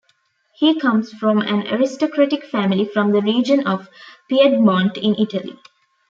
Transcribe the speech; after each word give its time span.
He 0.55 0.79
comes 0.79 1.13
from 1.13 1.41
an 1.43 1.67
aristocratic 1.71 2.43
family 2.45 2.85
from 2.85 3.11
the 3.11 3.21
region 3.21 3.67
of 3.67 3.87
Piedmont 4.27 4.97
in 4.97 5.13
Italy. 5.19 5.59